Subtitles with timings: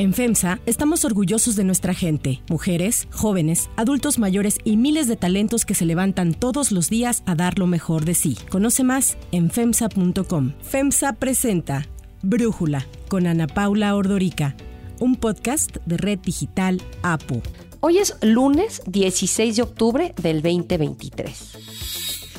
[0.00, 5.64] En FEMSA estamos orgullosos de nuestra gente, mujeres, jóvenes, adultos mayores y miles de talentos
[5.64, 8.38] que se levantan todos los días a dar lo mejor de sí.
[8.48, 10.52] Conoce más en FEMSA.com.
[10.62, 11.84] FEMSA presenta
[12.22, 14.54] Brújula con Ana Paula Ordorica,
[15.00, 17.42] un podcast de Red Digital APU.
[17.80, 21.87] Hoy es lunes 16 de octubre del 2023.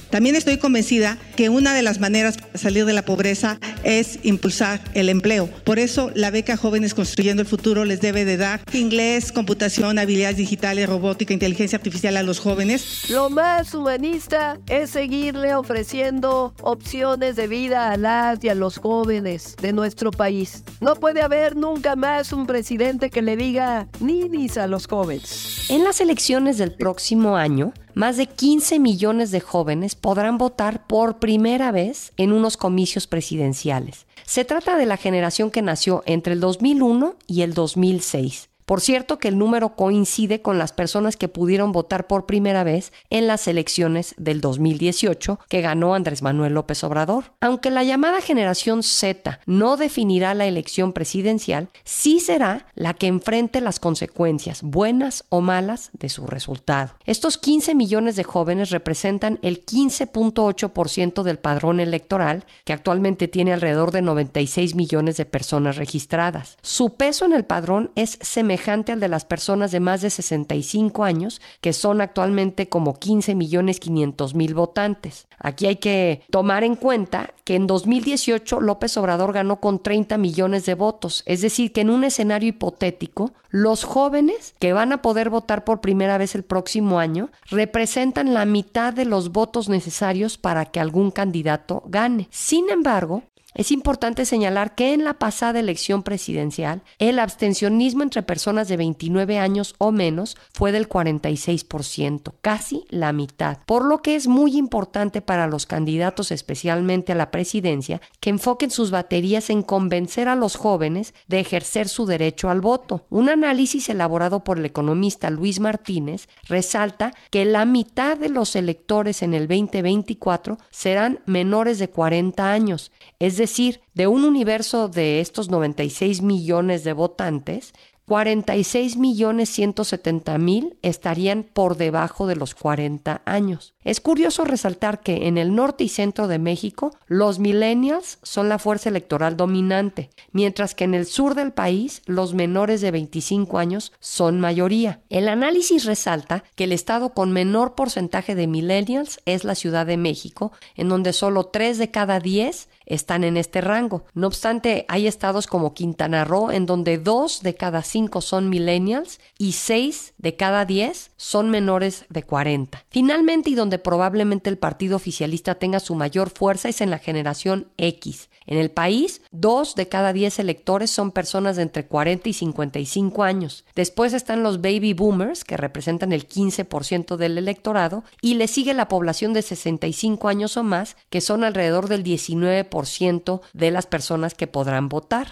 [0.09, 4.81] También estoy convencida que una de las maneras para salir de la pobreza es impulsar
[4.93, 5.47] el empleo.
[5.63, 10.37] Por eso la beca Jóvenes Construyendo el Futuro les debe de dar inglés, computación, habilidades
[10.37, 13.09] digitales, robótica, inteligencia artificial a los jóvenes.
[13.09, 19.55] Lo más humanista es seguirle ofreciendo opciones de vida a las y a los jóvenes
[19.61, 20.63] de nuestro país.
[20.81, 25.67] No puede haber nunca más un presidente que le diga ninis a los jóvenes.
[25.69, 31.19] En las elecciones del próximo año, más de 15 millones de jóvenes podrán votar por
[31.19, 34.05] primera vez en unos comicios presidenciales.
[34.25, 38.49] Se trata de la generación que nació entre el 2001 y el 2006.
[38.69, 42.93] Por cierto que el número coincide con las personas que pudieron votar por primera vez
[43.09, 47.33] en las elecciones del 2018 que ganó Andrés Manuel López Obrador.
[47.41, 53.59] Aunque la llamada generación Z no definirá la elección presidencial, sí será la que enfrente
[53.59, 56.93] las consecuencias, buenas o malas, de su resultado.
[57.07, 63.89] Estos 15 millones de jóvenes representan el 15.8% del padrón electoral, que actualmente tiene alrededor
[63.89, 66.59] de 96 millones de personas registradas.
[66.61, 71.03] Su peso en el padrón es semejante al de las personas de más de 65
[71.03, 75.27] años, que son actualmente como 15 millones 500 mil votantes.
[75.39, 80.65] Aquí hay que tomar en cuenta que en 2018 López Obrador ganó con 30 millones
[80.65, 85.29] de votos, es decir, que en un escenario hipotético, los jóvenes que van a poder
[85.29, 90.65] votar por primera vez el próximo año representan la mitad de los votos necesarios para
[90.65, 92.27] que algún candidato gane.
[92.29, 93.23] Sin embargo,
[93.55, 99.39] es importante señalar que en la pasada elección presidencial, el abstencionismo entre personas de 29
[99.39, 105.21] años o menos fue del 46%, casi la mitad, por lo que es muy importante
[105.21, 110.55] para los candidatos, especialmente a la presidencia, que enfoquen sus baterías en convencer a los
[110.55, 113.05] jóvenes de ejercer su derecho al voto.
[113.09, 119.23] Un análisis elaborado por el economista Luis Martínez resalta que la mitad de los electores
[119.23, 125.49] en el 2024 serán menores de 40 años, es decir, de un universo de estos
[125.49, 127.73] 96 millones de votantes,
[128.09, 133.75] 46 millones 170 mil estarían por debajo de los 40 años.
[133.83, 138.57] Es curioso resaltar que en el norte y centro de México los millennials son la
[138.57, 143.93] fuerza electoral dominante, mientras que en el sur del país los menores de 25 años
[143.99, 145.01] son mayoría.
[145.09, 149.97] El análisis resalta que el estado con menor porcentaje de millennials es la Ciudad de
[149.97, 154.03] México, en donde solo 3 de cada 10 están en este rango.
[154.13, 159.19] No obstante, hay estados como Quintana Roo en donde 2 de cada 5 son millennials
[159.37, 162.83] y 6 de cada 10 son menores de 40.
[162.89, 167.67] Finalmente, y donde probablemente el partido oficialista tenga su mayor fuerza es en la generación
[167.77, 168.28] X.
[168.49, 173.21] En el país, 2 de cada 10 electores son personas de entre 40 y 55
[173.21, 173.63] años.
[173.75, 178.87] Después están los baby boomers, que representan el 15% del electorado, y le sigue la
[178.87, 184.47] población de 65 años o más, que son alrededor del 19% de las personas que
[184.47, 185.27] podrán votar.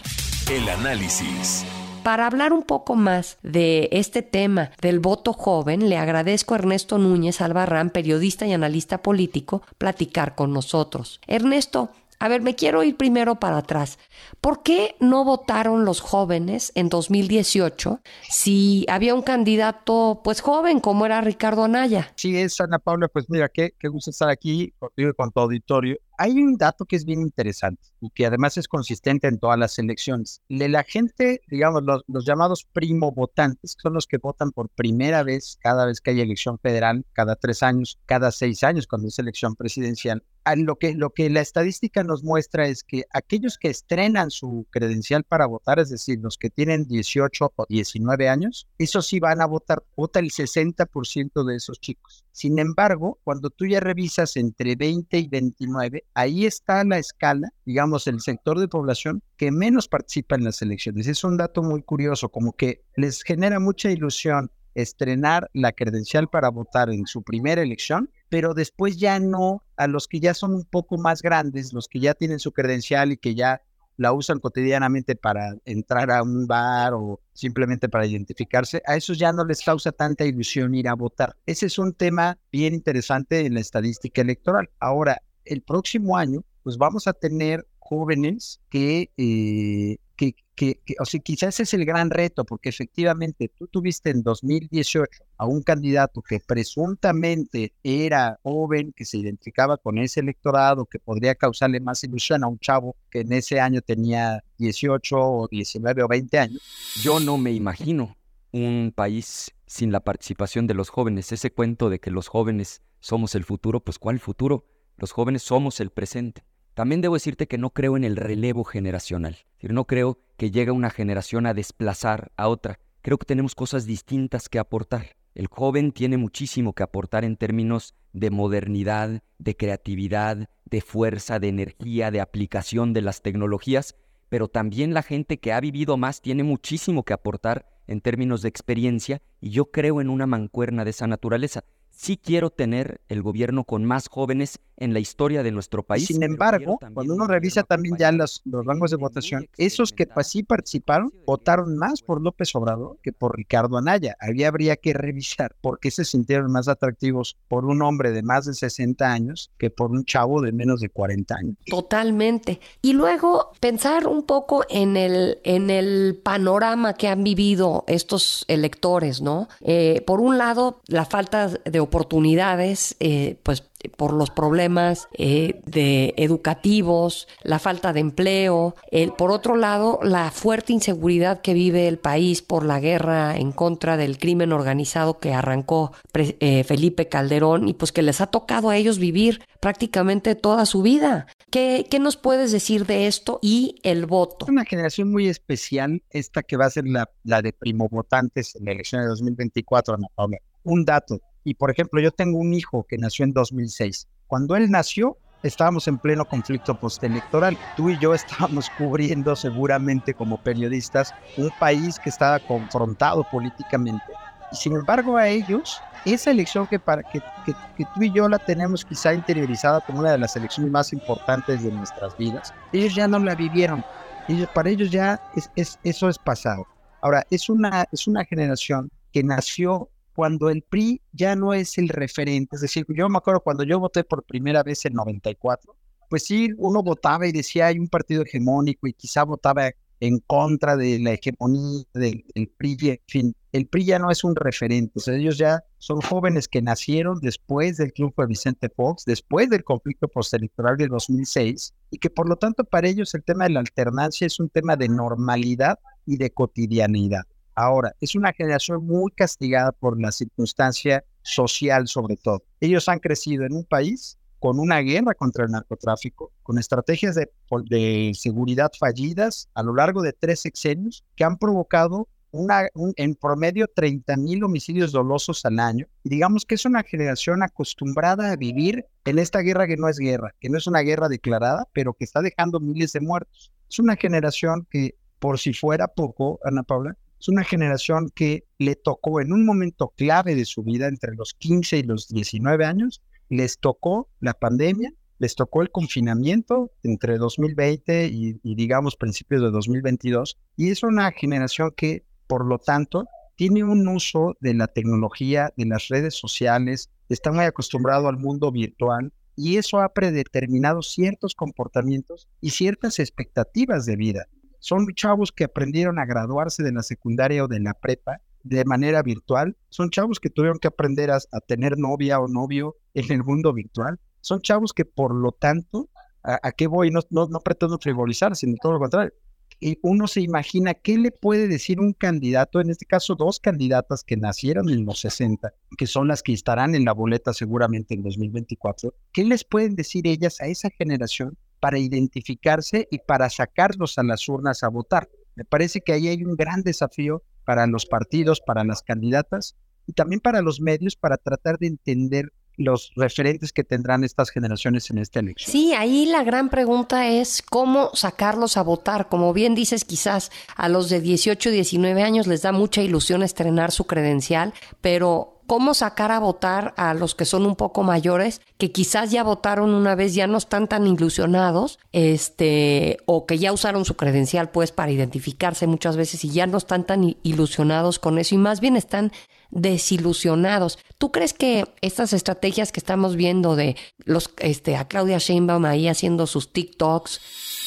[0.52, 1.66] El análisis.
[2.04, 7.00] Para hablar un poco más de este tema del voto joven, le agradezco a Ernesto
[7.00, 11.20] Núñez Albarrán, periodista y analista político, platicar con nosotros.
[11.26, 11.90] Ernesto,
[12.20, 14.00] a ver, me quiero ir primero para atrás.
[14.42, 21.06] ¿Por qué no votaron los jóvenes en 2018 si había un candidato pues joven como
[21.06, 22.12] era Ricardo Anaya?
[22.16, 25.40] Sí, es Ana Paula, pues mira, qué, qué gusto estar aquí contigo y con tu
[25.40, 29.58] auditorio hay un dato que es bien interesante y que además es consistente en todas
[29.58, 30.42] las elecciones.
[30.50, 35.24] De la gente, digamos, los, los, llamados primo votantes, son los que votan por primera
[35.24, 39.20] vez cada vez que hay elección federal, cada tres años, cada seis años cuando es
[39.20, 40.24] elección presidencial.
[40.56, 45.26] Lo que, lo que la estadística nos muestra es que aquellos que estrenan su credencial
[45.26, 49.46] para votar, es decir, los que tienen 18 o 19 años, esos sí van a
[49.46, 52.24] votar, vota el 60% de esos chicos.
[52.32, 58.08] Sin embargo, cuando tú ya revisas entre 20 y 29, ahí está la escala, digamos,
[58.08, 61.08] el sector de población que menos participa en las elecciones.
[61.08, 66.50] Es un dato muy curioso, como que les genera mucha ilusión estrenar la credencial para
[66.50, 70.66] votar en su primera elección, pero después ya no a los que ya son un
[70.66, 73.62] poco más grandes, los que ya tienen su credencial y que ya
[73.98, 79.34] la usan cotidianamente para entrar a un bar o simplemente para identificarse, a esos ya
[79.34, 81.36] no les causa tanta ilusión ir a votar.
[81.46, 84.70] Ese es un tema bien interesante en la estadística electoral.
[84.80, 91.20] Ahora, el próximo año, pues vamos a tener jóvenes que, eh, que, que, o sea,
[91.20, 96.40] quizás es el gran reto, porque efectivamente tú tuviste en 2018 a un candidato que
[96.40, 102.48] presuntamente era joven, que se identificaba con ese electorado, que podría causarle más ilusión a
[102.48, 106.62] un chavo que en ese año tenía 18 o 19 o 20 años.
[107.02, 108.18] Yo no me imagino
[108.52, 111.32] un país sin la participación de los jóvenes.
[111.32, 114.66] Ese cuento de que los jóvenes somos el futuro, pues ¿cuál futuro?
[114.98, 116.44] Los jóvenes somos el presente.
[116.74, 119.38] También debo decirte que no creo en el relevo generacional.
[119.62, 122.80] No creo que llegue una generación a desplazar a otra.
[123.04, 125.16] Creo que tenemos cosas distintas que aportar.
[125.36, 131.50] El joven tiene muchísimo que aportar en términos de modernidad, de creatividad, de fuerza, de
[131.50, 133.96] energía, de aplicación de las tecnologías,
[134.30, 138.50] pero también la gente que ha vivido más tiene muchísimo que aportar en términos de
[138.50, 141.64] experiencia y yo creo en una mancuerna de esa naturaleza
[141.98, 146.08] sí quiero tener el gobierno con más jóvenes en la historia de nuestro país.
[146.08, 150.44] Sin embargo, cuando uno revisa también ya los, los rangos de votación, esos que sí
[150.44, 154.16] participaron votaron más por López Obrador que por Ricardo Anaya.
[154.20, 158.46] Ahí habría que revisar por qué se sintieron más atractivos por un hombre de más
[158.46, 161.56] de 60 años que por un chavo de menos de 40 años.
[161.66, 162.60] Totalmente.
[162.82, 169.22] Y luego pensar un poco en el, en el panorama que han vivido estos electores,
[169.22, 169.48] ¿no?
[169.62, 173.64] Eh, por un lado, la falta de oportunidades, eh, pues
[173.96, 180.32] por los problemas eh, de educativos, la falta de empleo, el, por otro lado, la
[180.32, 185.34] fuerte inseguridad que vive el país por la guerra en contra del crimen organizado que
[185.34, 190.66] arrancó eh, Felipe Calderón y pues que les ha tocado a ellos vivir prácticamente toda
[190.66, 191.28] su vida.
[191.52, 194.46] ¿Qué, ¿Qué, nos puedes decir de esto y el voto?
[194.50, 198.72] Una generación muy especial, esta que va a ser la, la de primovotantes en la
[198.72, 200.38] elección de 2024, Ana Paula.
[200.64, 204.10] Un dato, y por ejemplo, yo tengo un hijo que nació en 2006.
[204.28, 207.58] Cuando él nació, estábamos en pleno conflicto postelectoral.
[207.78, 214.04] Tú y yo estábamos cubriendo seguramente como periodistas un país que estaba confrontado políticamente.
[214.52, 218.40] Y sin embargo a ellos, esa elección que, para, que, que, tú y yo la
[218.40, 223.08] tenemos quizá interiorizada como una de las elecciones más importantes de nuestras vidas, ellos ya
[223.08, 223.86] no la vivieron.
[224.28, 226.68] Ellos, para ellos ya es, es, eso es pasado.
[227.00, 231.90] Ahora, es una, es una generación que nació cuando el PRI ya no es el
[231.90, 232.56] referente.
[232.56, 235.76] Es decir, yo me acuerdo cuando yo voté por primera vez en 94,
[236.10, 239.70] pues sí, uno votaba y decía hay un partido hegemónico y quizá votaba
[240.00, 242.26] en contra de la hegemonía del,
[242.58, 242.78] PRI.
[242.90, 244.94] En fin, el PRI ya no es un referente.
[244.96, 249.52] O sea, ellos ya son jóvenes que nacieron después del triunfo de Vicente Fox, después
[249.52, 253.52] del conflicto postelectoral del 2006, y que por lo tanto para ellos el tema de
[253.52, 257.26] la alternancia es un tema de normalidad y de cotidianidad.
[257.60, 262.44] Ahora, es una generación muy castigada por la circunstancia social sobre todo.
[262.60, 268.12] Ellos han crecido en un país con una guerra contra el narcotráfico, con estrategias de,
[268.14, 274.18] seguridad fallidas a lo largo de tres sexenios que han provocado una, en promedio 30
[274.18, 275.88] mil homicidios dolosos al año.
[276.04, 280.36] Digamos que es una generación acostumbrada a vivir en esta guerra que no es guerra,
[280.40, 283.52] que no es una guerra declarada, pero que está dejando miles de muertos.
[283.68, 288.76] Es una generación que, por si fuera poco, Ana Paula, es una generación que le
[288.76, 293.02] tocó en un momento clave de su vida, entre los 15 y los 19 años,
[293.30, 299.50] les tocó la pandemia, les tocó el confinamiento entre 2020 y, y, digamos principios de
[299.50, 305.54] 2022, y es una generación que, por lo tanto, tiene un uso de la tecnología,
[305.58, 311.36] de las redes sociales, está muy acostumbrado al mundo virtual, y eso ha predeterminado ciertos
[311.36, 314.28] comportamientos y ciertas expectativas de vida.
[314.60, 319.02] Son chavos que aprendieron a graduarse de la secundaria o de la prepa de manera
[319.04, 319.56] virtual.
[319.70, 324.00] Son chavos que tuvieron que aprender a, tener novia o novio en el mundo virtual.
[324.22, 325.90] Son chavos que, por lo tanto,
[326.24, 326.92] ¿a, qué voy?
[326.92, 329.14] No, no, no pretendo frivolizar, sino todo lo contrario.
[329.60, 334.04] Y uno se imagina qué le puede decir un candidato, en este caso dos candidatas
[334.04, 338.04] que nacieron en los 60, que son las que estarán en la boleta seguramente en
[338.04, 344.04] 2024, ¿qué les pueden decir ellas a esa generación para identificarse y para sacarlos a
[344.04, 345.10] las urnas a votar.
[345.36, 349.94] Me parece que ahí hay un gran desafío para los partidos, para las candidatas y
[349.94, 354.98] también para los medios para tratar de entender los referentes que tendrán estas generaciones en
[354.98, 355.52] esta elección.
[355.52, 359.10] Sí, ahí la gran pregunta es cómo sacarlos a votar.
[359.10, 363.72] Como bien dices, quizás a los de 18, 19 años les da mucha ilusión estrenar
[363.72, 368.72] su credencial, pero cómo sacar a votar a los que son un poco mayores, que
[368.72, 373.86] quizás ya votaron una vez, ya no están tan ilusionados, este, o que ya usaron
[373.86, 378.36] su credencial pues para identificarse muchas veces y ya no están tan ilusionados con eso
[378.36, 379.12] y más bien están
[379.50, 380.78] desilusionados.
[380.98, 385.88] ¿Tú crees que estas estrategias que estamos viendo de los este a Claudia Sheinbaum ahí
[385.88, 387.22] haciendo sus TikToks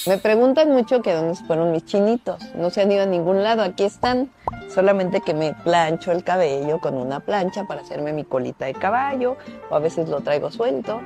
[0.07, 2.42] Me preguntan mucho que dónde fueron mis chinitos.
[2.54, 4.30] No se han ido a ningún lado, aquí están.
[4.69, 9.37] Solamente que me plancho el cabello con una plancha para hacerme mi colita de caballo,
[9.69, 11.00] o a veces lo traigo suelto,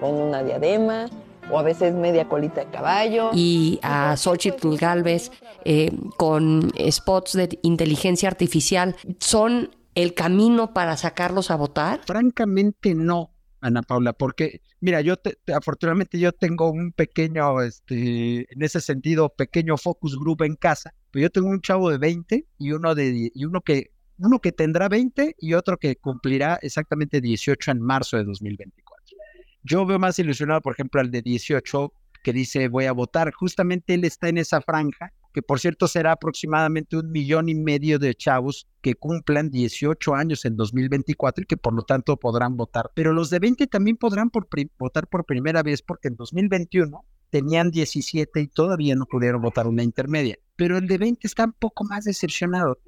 [0.00, 1.06] con una diadema,
[1.50, 3.30] o a veces media colita de caballo.
[3.34, 5.30] Y a Xochitl Galvez
[5.64, 12.00] eh, con spots de inteligencia artificial, ¿son el camino para sacarlos a votar?
[12.06, 13.30] Francamente no.
[13.60, 19.30] Ana Paula, porque mira, yo te, afortunadamente yo tengo un pequeño, este, en ese sentido,
[19.30, 23.30] pequeño focus group en casa, pero yo tengo un chavo de 20 y uno de
[23.34, 28.16] y uno que uno que tendrá 20 y otro que cumplirá exactamente 18 en marzo
[28.16, 29.16] de 2024.
[29.62, 33.32] Yo veo más ilusionado, por ejemplo, al de 18 que dice voy a votar.
[33.32, 37.98] Justamente él está en esa franja que por cierto será aproximadamente un millón y medio
[37.98, 42.90] de chavos que cumplan 18 años en 2024 y que por lo tanto podrán votar.
[42.94, 44.30] Pero los de 20 también podrán
[44.78, 49.82] votar por primera vez porque en 2021 tenían 17 y todavía no pudieron votar una
[49.82, 50.38] intermedia.
[50.56, 52.78] Pero el de 20 está un poco más decepcionado.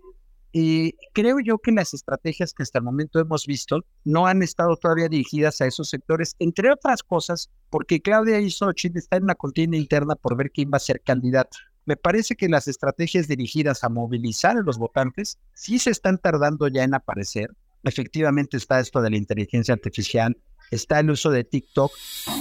[0.52, 4.76] Y creo yo que las estrategias que hasta el momento hemos visto no han estado
[4.76, 9.76] todavía dirigidas a esos sectores, entre otras cosas, porque Claudia Xochitl está en una contienda
[9.76, 11.56] interna por ver quién va a ser candidato.
[11.86, 16.68] Me parece que las estrategias dirigidas a movilizar a los votantes sí se están tardando
[16.68, 17.50] ya en aparecer.
[17.82, 20.36] Efectivamente está esto de la inteligencia artificial,
[20.70, 21.90] está el uso de TikTok.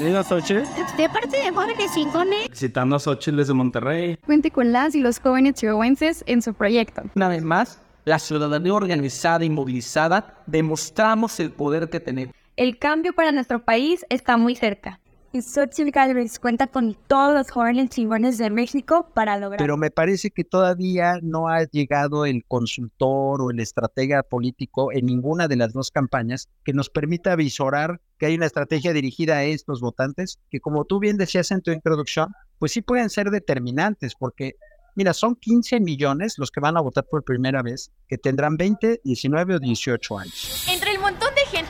[0.02, 0.64] Hola, Xochitl.
[0.98, 2.50] De parte de Jorge Singone.
[2.54, 4.18] Citando a Xochitl desde Monterrey.
[4.18, 7.04] Cuente con las y los jóvenes chihuahuenses en su proyecto.
[7.16, 12.36] Una vez más, la ciudadanía organizada y movilizada demostramos el poder que tenemos.
[12.58, 15.00] El cambio para nuestro país está muy cerca
[15.32, 19.60] y Xochitl Galvez cuenta con todos los jóvenes chingones de México para lograr.
[19.60, 25.06] Pero me parece que todavía no ha llegado el consultor o el estratega político en
[25.06, 29.44] ninguna de las dos campañas que nos permita visorar que hay una estrategia dirigida a
[29.44, 34.16] estos votantes que como tú bien decías en tu introducción, pues sí pueden ser determinantes
[34.16, 34.56] porque
[34.96, 39.00] Mira, son 15 millones los que van a votar por primera vez, que tendrán 20,
[39.04, 40.66] 19 o 18 años.
[40.70, 40.79] Entre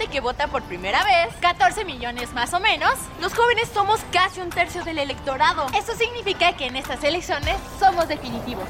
[0.10, 4.50] que vota por primera vez, 14 millones más o menos, los jóvenes somos casi un
[4.50, 5.68] tercio del electorado.
[5.76, 8.66] Eso significa que en estas elecciones somos definitivos.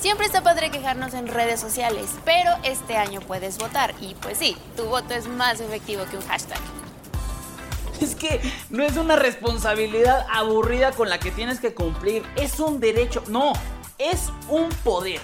[0.00, 4.56] Siempre está padre quejarnos en redes sociales, pero este año puedes votar y pues sí,
[4.76, 6.58] tu voto es más efectivo que un hashtag.
[8.00, 8.40] Es que
[8.70, 13.52] no es una responsabilidad aburrida con la que tienes que cumplir, es un derecho, no,
[13.98, 15.20] es un poder.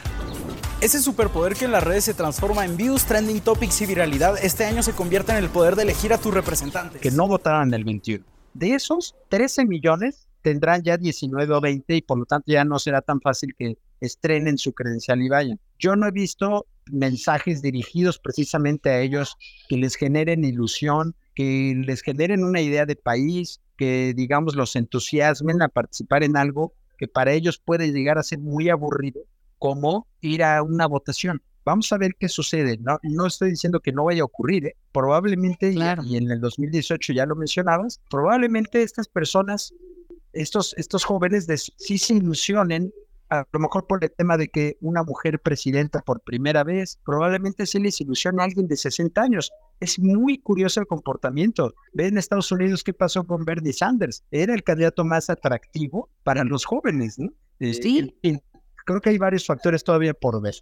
[0.85, 4.67] Ese superpoder que en las redes se transforma en views, trending topics y viralidad, este
[4.67, 7.01] año se convierte en el poder de elegir a tus representantes.
[7.01, 8.23] Que no votaran en el 21.
[8.53, 12.79] De esos, 13 millones tendrán ya 19 o 20 y por lo tanto ya no
[12.79, 15.59] será tan fácil que estrenen su credencial y vayan.
[15.79, 19.39] Yo no he visto mensajes dirigidos precisamente a ellos
[19.71, 25.63] que les generen ilusión, que les generen una idea de país, que digamos los entusiasmen
[25.63, 29.23] a participar en algo que para ellos puede llegar a ser muy aburrido,
[29.65, 31.41] como ir a una votación.
[31.65, 32.77] Vamos a ver qué sucede.
[32.83, 34.67] No, no estoy diciendo que no vaya a ocurrir.
[34.67, 34.77] ¿eh?
[34.93, 39.73] Probablemente, y en el 2018 ya lo mencionabas, probablemente estas personas,
[40.35, 41.47] estos, estos jóvenes
[41.79, 42.93] sí se ilusionen
[43.31, 47.65] a lo mejor por el tema de que una mujer presidenta por primera vez, probablemente
[47.65, 49.51] se les ilusiona a alguien de 60 años.
[49.81, 51.73] Es muy curioso el comportamiento.
[51.95, 54.25] Ve en Estados Unidos qué pasó con Bernie Sanders.
[54.31, 57.31] Era el candidato más atractivo para los jóvenes, ¿no?
[57.61, 58.15] Sí.
[58.23, 58.41] Eh,
[58.85, 60.55] creo que hay varios factores todavía por ver.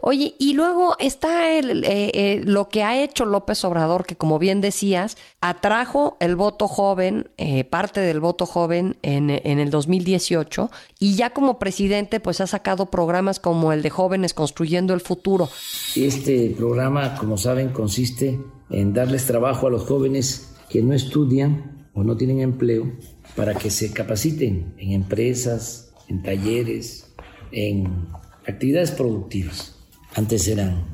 [0.00, 4.38] Oye, y luego está el, eh, eh, lo que ha hecho López Obrador, que como
[4.38, 10.70] bien decías, atrajo el voto joven, eh, parte del voto joven en, en, el 2018,
[10.98, 15.48] y ya como presidente pues ha sacado programas como el de Jóvenes Construyendo el Futuro.
[15.96, 18.40] Este programa, como saben, consiste
[18.70, 22.90] en darles trabajo a los jóvenes que no estudian o no tienen empleo
[23.36, 27.11] para que se capaciten en empresas, en talleres,
[27.52, 28.08] en
[28.46, 29.76] actividades productivas.
[30.14, 30.84] Antes eran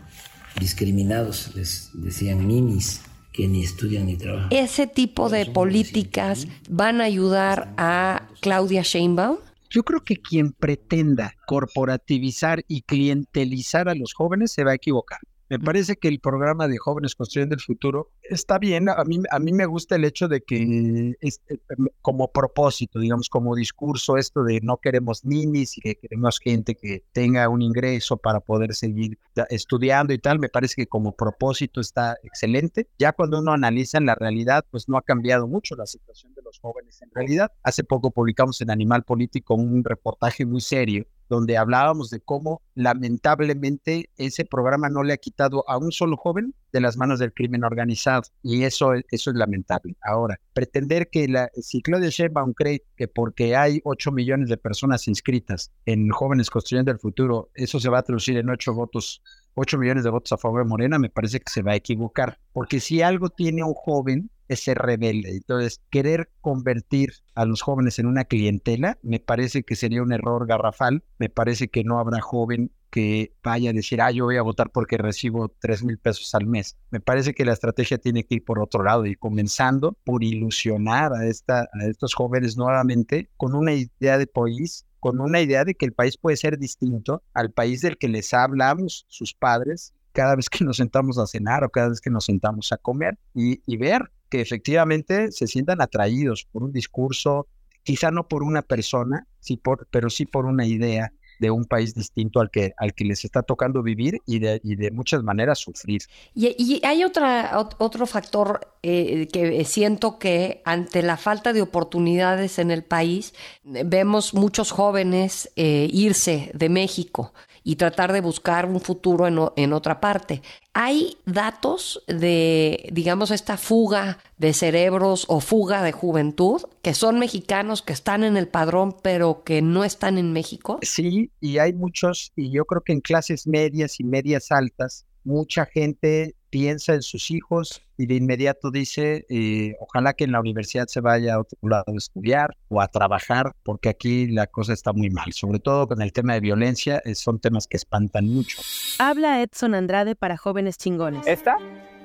[0.59, 3.01] discriminados, les decían ninis
[3.33, 4.49] que ni estudian ni trabajan.
[4.51, 9.39] ¿Ese tipo de políticas van a ayudar a Claudia Sheinbaum?
[9.71, 15.21] Yo creo que quien pretenda corporativizar y clientelizar a los jóvenes se va a equivocar.
[15.49, 18.89] Me parece que el programa de Jóvenes Construyendo el Futuro está bien.
[18.89, 22.99] A mí, a mí me gusta el hecho de que es, eh, em, como propósito,
[22.99, 27.63] digamos, como discurso, esto de no queremos ninis y que queremos gente que tenga un
[27.63, 30.39] ingreso para poder seguir estudiando y tal.
[30.39, 32.89] Me parece que como propósito está excelente.
[32.99, 36.43] Ya cuando uno analiza en la realidad, pues no ha cambiado mucho la situación de
[36.43, 37.53] los jóvenes en realidad.
[37.63, 44.11] Hace poco publicamos en Animal Político un reportaje muy serio donde hablábamos de cómo lamentablemente
[44.17, 47.65] ese programa no le ha quitado a un solo joven de las manos del crimen
[47.65, 49.97] organizado y eso, eso es lamentable.
[50.03, 55.09] Ahora, pretender que la, si Claudia Sheinbaum cree que porque hay 8 millones de personas
[55.09, 59.23] inscritas en Jóvenes Construyendo el Futuro, eso se va a traducir en 8 votos
[59.59, 62.39] 8 millones de votos a favor de Morena, me parece que se va a equivocar.
[62.53, 65.31] Porque si algo tiene un joven, es ser rebelde.
[65.31, 70.47] Entonces, querer convertir a los jóvenes en una clientela, me parece que sería un error
[70.47, 71.05] garrafal.
[71.19, 74.71] Me parece que no habrá joven que vaya a decir, ah, yo voy a votar
[74.71, 76.77] porque recibo 3 mil pesos al mes.
[76.91, 81.13] Me parece que la estrategia tiene que ir por otro lado y comenzando por ilusionar
[81.13, 85.77] a, esta, a estos jóvenes nuevamente con una idea de país con una idea de
[85.77, 90.35] que el país puede ser distinto al país del que les hablamos sus padres cada
[90.35, 93.77] vez que nos sentamos a cenar o cada vez que nos sentamos a comer y
[93.77, 97.47] ver que efectivamente se sientan atraídos por un discurso,
[97.83, 101.95] quizá no por una persona, sí por, pero sí por una idea de un país
[101.95, 105.59] distinto al que, al que les está tocando vivir y de, y de muchas maneras
[105.59, 106.03] sufrir.
[106.35, 112.71] Y, hay otra, otro factor eh, que siento que ante la falta de oportunidades en
[112.71, 117.33] el país, vemos muchos jóvenes eh, irse de México
[117.69, 120.41] y tratar de buscar un futuro en, en, otra parte.
[120.73, 127.83] ¿Hay datos de, digamos, esta fuga de cerebros o fuga de juventud que son mexicanos,
[127.83, 130.79] que están en el padrón, pero que no están en México?
[130.81, 135.67] Sí, y hay muchos, y yo creo que en clases medias y medias altas, mucha
[135.67, 140.87] gente piensa en sus hijos y de inmediato dice, eh, ojalá que en la universidad
[140.87, 144.93] se vaya a otro lado a estudiar o a trabajar, porque aquí la cosa está
[144.93, 148.61] muy mal, sobre todo con el tema de violencia, eh, son temas que espantan mucho.
[148.99, 151.27] Habla Edson Andrade para jóvenes chingones.
[151.27, 151.57] Esta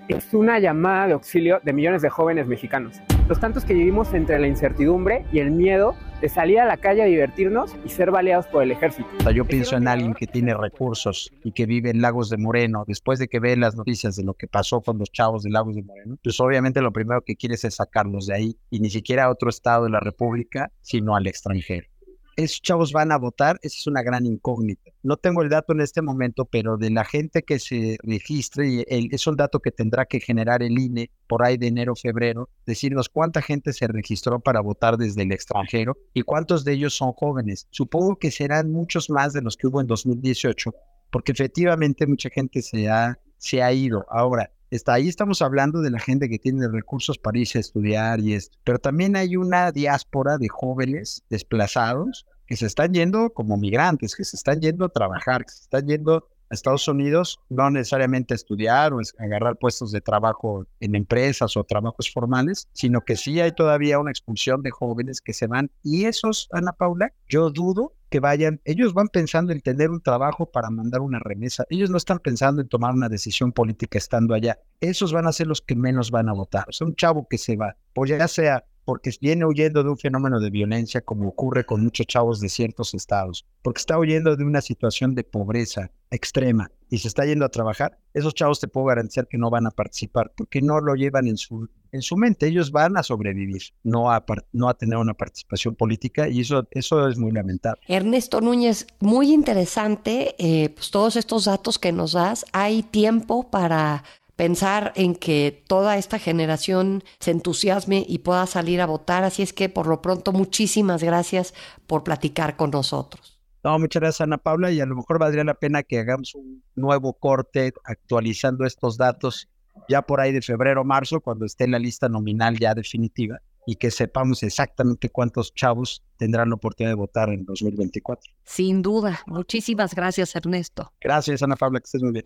[0.08, 3.02] es una llamada de auxilio de millones de jóvenes mexicanos.
[3.28, 7.02] Los tantos que vivimos entre la incertidumbre y el miedo de salir a la calle
[7.02, 9.10] a divertirnos y ser baleados por el ejército.
[9.32, 13.20] yo pienso en alguien que tiene recursos y que vive en Lagos de Moreno, después
[13.20, 15.84] de que ve las noticias de lo que pasó con los chavos de Lagos de
[15.84, 19.30] Moreno, pues obviamente lo primero que quieres es sacarlos de ahí y ni siquiera a
[19.30, 21.93] otro estado de la República, sino al extranjero
[22.36, 24.92] esos chavos van a votar, esa es una gran incógnita.
[25.04, 28.86] No tengo el dato en este momento, pero de la gente que se registre, y
[28.88, 33.10] es un dato que tendrá que generar el INE por ahí de enero, febrero, decirnos
[33.10, 37.68] cuánta gente se registró para votar desde el extranjero y cuántos de ellos son jóvenes.
[37.72, 40.74] Supongo que serán muchos más de los que hubo en 2018,
[41.12, 44.06] porque efectivamente mucha gente se ha, se ha ido.
[44.10, 48.20] Ahora, Está ahí estamos hablando de la gente que tiene recursos para irse a estudiar
[48.20, 53.56] y esto, pero también hay una diáspora de jóvenes desplazados que se están yendo como
[53.56, 57.70] migrantes, que se están yendo a trabajar, que se están yendo a Estados Unidos, no
[57.70, 63.02] necesariamente a estudiar o a agarrar puestos de trabajo en empresas o trabajos formales, sino
[63.02, 65.70] que sí hay todavía una expulsión de jóvenes que se van.
[65.84, 70.46] Y esos, Ana Paula, yo dudo que vayan, ellos van pensando en tener un trabajo
[70.46, 74.60] para mandar una remesa, ellos no están pensando en tomar una decisión política estando allá,
[74.80, 77.40] esos van a ser los que menos van a votar, o sea, un chavo que
[77.40, 81.66] se va, pues ya sea porque viene huyendo de un fenómeno de violencia como ocurre
[81.66, 86.70] con muchos chavos de ciertos estados, porque está huyendo de una situación de pobreza extrema
[86.94, 89.72] y se está yendo a trabajar, esos chavos te puedo garantizar que no van a
[89.72, 92.46] participar porque no lo llevan en su en su mente.
[92.46, 97.08] Ellos van a sobrevivir, no a, no a tener una participación política y eso, eso
[97.08, 97.82] es muy lamentable.
[97.88, 102.46] Ernesto Núñez, muy interesante eh, pues todos estos datos que nos das.
[102.52, 104.04] Hay tiempo para
[104.36, 109.24] pensar en que toda esta generación se entusiasme y pueda salir a votar.
[109.24, 111.56] Así es que por lo pronto muchísimas gracias
[111.88, 113.33] por platicar con nosotros.
[113.64, 116.64] No, muchas gracias Ana Paula y a lo mejor valdría la pena que hagamos un
[116.76, 119.50] nuevo corte actualizando estos datos
[119.90, 123.92] ya por ahí de febrero, marzo, cuando esté la lista nominal ya definitiva y que
[123.92, 128.34] sepamos exactamente cuántos chavos tendrán la oportunidad de votar en 2024.
[128.44, 129.22] Sin duda.
[129.26, 130.92] Muchísimas gracias, Ernesto.
[131.00, 132.26] Gracias, Ana Paula, que estés muy bien.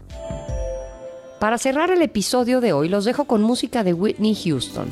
[1.41, 4.89] Para cerrar el episodio de hoy, los dejo con música de Whitney Houston.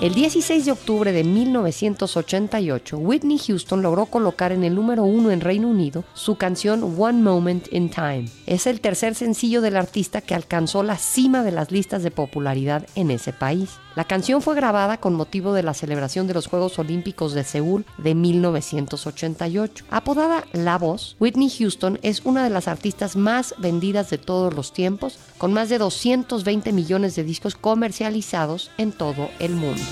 [0.00, 5.40] El 16 de octubre de 1988, Whitney Houston logró colocar en el número uno en
[5.40, 8.26] Reino Unido su canción One Moment in Time.
[8.46, 12.86] Es el tercer sencillo del artista que alcanzó la cima de las listas de popularidad
[12.94, 13.80] en ese país.
[13.96, 17.84] La canción fue grabada con motivo de la celebración de los Juegos Olímpicos de Seúl
[17.98, 19.84] de 1988.
[19.90, 24.72] Apodada La Voz, Whitney Houston es una de las artistas más vendidas de todos los
[24.72, 29.82] tiempos, con más de 220 millones de discos comercializados en todo el mundo.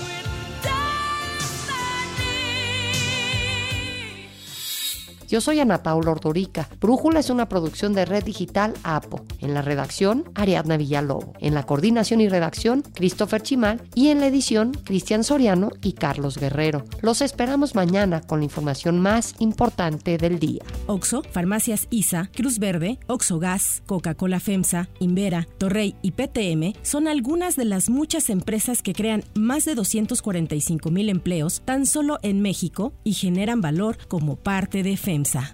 [5.29, 6.67] Yo soy Ana Paula Ordorica.
[6.81, 9.25] Brújula es una producción de Red Digital APO.
[9.39, 11.33] En la redacción, Ariadna Villalobo.
[11.39, 13.81] En la coordinación y redacción, Christopher Chimal.
[13.95, 16.85] Y en la edición, Cristian Soriano y Carlos Guerrero.
[17.01, 20.63] Los esperamos mañana con la información más importante del día.
[20.87, 27.55] Oxo, Farmacias ISA, Cruz Verde, Oxo Gas, Coca-Cola FEMSA, Invera, Torrey y PTM son algunas
[27.55, 32.93] de las muchas empresas que crean más de 245 mil empleos tan solo en México
[33.03, 35.53] y generan valor como parte de FEMSA.